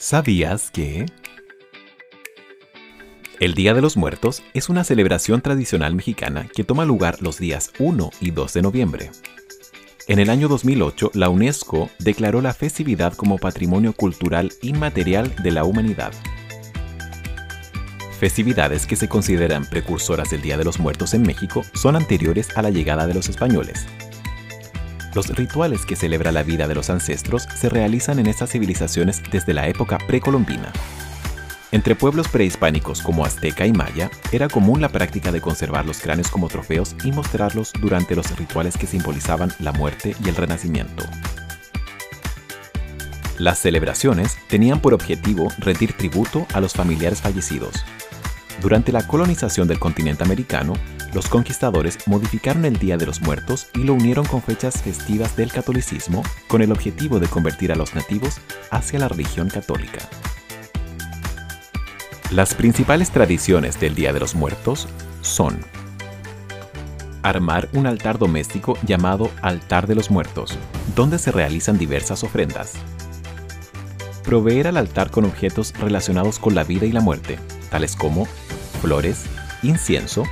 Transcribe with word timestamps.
¿Sabías 0.00 0.70
que? 0.70 1.04
El 3.38 3.52
Día 3.52 3.74
de 3.74 3.82
los 3.82 3.98
Muertos 3.98 4.42
es 4.54 4.70
una 4.70 4.82
celebración 4.82 5.42
tradicional 5.42 5.94
mexicana 5.94 6.48
que 6.54 6.64
toma 6.64 6.86
lugar 6.86 7.20
los 7.20 7.38
días 7.38 7.70
1 7.78 8.10
y 8.18 8.30
2 8.30 8.52
de 8.54 8.62
noviembre. 8.62 9.10
En 10.08 10.18
el 10.18 10.30
año 10.30 10.48
2008, 10.48 11.10
la 11.12 11.28
UNESCO 11.28 11.90
declaró 11.98 12.40
la 12.40 12.54
festividad 12.54 13.12
como 13.12 13.36
Patrimonio 13.36 13.92
Cultural 13.92 14.50
Inmaterial 14.62 15.34
de 15.42 15.50
la 15.50 15.64
Humanidad. 15.64 16.12
Festividades 18.18 18.86
que 18.86 18.96
se 18.96 19.06
consideran 19.06 19.66
precursoras 19.66 20.30
del 20.30 20.40
Día 20.40 20.56
de 20.56 20.64
los 20.64 20.80
Muertos 20.80 21.12
en 21.12 21.20
México 21.20 21.62
son 21.74 21.94
anteriores 21.94 22.56
a 22.56 22.62
la 22.62 22.70
llegada 22.70 23.06
de 23.06 23.12
los 23.12 23.28
españoles. 23.28 23.86
Los 25.14 25.28
rituales 25.28 25.84
que 25.84 25.96
celebra 25.96 26.30
la 26.30 26.42
vida 26.42 26.68
de 26.68 26.74
los 26.74 26.88
ancestros 26.88 27.48
se 27.54 27.68
realizan 27.68 28.18
en 28.18 28.26
estas 28.26 28.50
civilizaciones 28.50 29.22
desde 29.32 29.54
la 29.54 29.66
época 29.66 29.98
precolombina. 30.06 30.72
Entre 31.72 31.94
pueblos 31.94 32.28
prehispánicos 32.28 33.00
como 33.02 33.24
azteca 33.24 33.66
y 33.66 33.72
maya, 33.72 34.10
era 34.32 34.48
común 34.48 34.80
la 34.80 34.88
práctica 34.88 35.30
de 35.30 35.40
conservar 35.40 35.84
los 35.84 36.00
cráneos 36.00 36.28
como 36.28 36.48
trofeos 36.48 36.96
y 37.04 37.12
mostrarlos 37.12 37.72
durante 37.80 38.16
los 38.16 38.36
rituales 38.36 38.76
que 38.76 38.86
simbolizaban 38.86 39.52
la 39.60 39.72
muerte 39.72 40.16
y 40.24 40.28
el 40.28 40.36
renacimiento. 40.36 41.04
Las 43.38 43.58
celebraciones 43.58 44.36
tenían 44.48 44.80
por 44.80 44.94
objetivo 44.94 45.48
rendir 45.58 45.92
tributo 45.94 46.46
a 46.52 46.60
los 46.60 46.74
familiares 46.74 47.20
fallecidos. 47.20 47.84
Durante 48.60 48.92
la 48.92 49.06
colonización 49.06 49.68
del 49.68 49.78
continente 49.78 50.24
americano, 50.24 50.74
los 51.14 51.28
conquistadores 51.28 51.98
modificaron 52.06 52.64
el 52.64 52.78
Día 52.78 52.96
de 52.96 53.06
los 53.06 53.20
Muertos 53.20 53.68
y 53.74 53.84
lo 53.84 53.94
unieron 53.94 54.26
con 54.26 54.42
fechas 54.42 54.82
festivas 54.82 55.36
del 55.36 55.50
catolicismo 55.50 56.22
con 56.46 56.62
el 56.62 56.72
objetivo 56.72 57.18
de 57.18 57.26
convertir 57.28 57.72
a 57.72 57.76
los 57.76 57.94
nativos 57.94 58.38
hacia 58.70 58.98
la 58.98 59.08
religión 59.08 59.48
católica. 59.48 59.98
Las 62.30 62.54
principales 62.54 63.10
tradiciones 63.10 63.80
del 63.80 63.94
Día 63.94 64.12
de 64.12 64.20
los 64.20 64.34
Muertos 64.34 64.86
son 65.20 65.58
armar 67.22 67.68
un 67.72 67.86
altar 67.86 68.18
doméstico 68.18 68.78
llamado 68.86 69.30
Altar 69.42 69.86
de 69.86 69.94
los 69.94 70.10
Muertos, 70.10 70.56
donde 70.94 71.18
se 71.18 71.32
realizan 71.32 71.76
diversas 71.76 72.24
ofrendas. 72.24 72.74
Proveer 74.24 74.68
al 74.68 74.76
altar 74.76 75.10
con 75.10 75.24
objetos 75.24 75.72
relacionados 75.78 76.38
con 76.38 76.54
la 76.54 76.64
vida 76.64 76.86
y 76.86 76.92
la 76.92 77.00
muerte, 77.00 77.38
tales 77.70 77.96
como 77.96 78.26
flores, 78.80 79.24
incienso, 79.62 80.24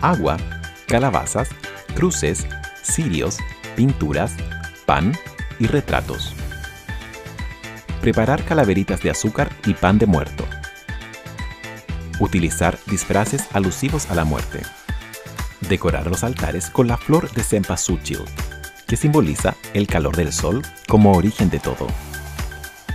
agua, 0.00 0.36
calabazas, 0.86 1.48
cruces, 1.94 2.46
cirios, 2.82 3.38
pinturas, 3.76 4.32
pan 4.86 5.12
y 5.58 5.66
retratos. 5.66 6.34
Preparar 8.00 8.44
calaveritas 8.44 9.02
de 9.02 9.10
azúcar 9.10 9.50
y 9.66 9.74
pan 9.74 9.98
de 9.98 10.06
muerto. 10.06 10.44
Utilizar 12.20 12.78
disfraces 12.86 13.46
alusivos 13.52 14.10
a 14.10 14.14
la 14.14 14.24
muerte. 14.24 14.60
Decorar 15.68 16.06
los 16.06 16.22
altares 16.22 16.70
con 16.70 16.86
la 16.86 16.98
flor 16.98 17.30
de 17.32 17.42
cempasúchil, 17.42 18.20
que 18.86 18.96
simboliza 18.96 19.54
el 19.72 19.86
calor 19.86 20.14
del 20.16 20.32
sol 20.32 20.62
como 20.86 21.12
origen 21.12 21.48
de 21.48 21.58
todo. 21.58 21.86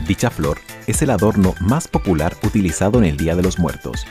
Dicha 0.07 0.29
flor 0.29 0.59
es 0.87 1.01
el 1.01 1.09
adorno 1.09 1.55
más 1.59 1.87
popular 1.87 2.35
utilizado 2.43 2.99
en 2.99 3.05
el 3.05 3.17
Día 3.17 3.35
de 3.35 3.43
los 3.43 3.59
Muertos. 3.59 4.05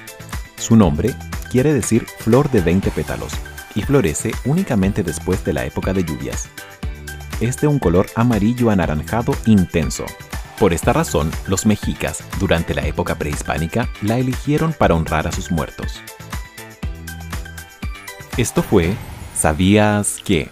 Su 0.57 0.77
nombre 0.77 1.15
quiere 1.51 1.73
decir 1.73 2.07
flor 2.19 2.51
de 2.51 2.61
20 2.61 2.91
pétalos 2.91 3.33
y 3.75 3.83
florece 3.83 4.33
únicamente 4.45 5.03
después 5.03 5.45
de 5.45 5.53
la 5.53 5.65
época 5.65 5.93
de 5.93 6.05
lluvias. 6.05 6.49
Es 7.41 7.57
de 7.61 7.67
un 7.67 7.79
color 7.79 8.07
amarillo 8.17 8.71
anaranjado 8.71 9.35
intenso, 9.47 10.05
por 10.59 10.73
esta 10.73 10.93
razón, 10.93 11.31
los 11.47 11.67
mexicas, 11.67 12.25
durante 12.41 12.75
la 12.75 12.85
época 12.85 13.15
prehispánica, 13.15 13.89
la 14.03 14.19
eligieron 14.19 14.73
para 14.73 14.97
honrar 14.97 15.29
a 15.29 15.33
sus 15.33 15.53
muertos. 15.53 16.03
Esto 18.37 18.63
fue 18.63 18.95
¿Sabías 19.37 20.19
qué? 20.25 20.51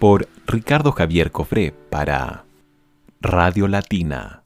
por 0.00 0.28
Ricardo 0.46 0.90
Javier 0.90 1.30
Cofré 1.30 1.72
para 1.72 2.44
Radio 3.20 3.68
Latina. 3.68 4.42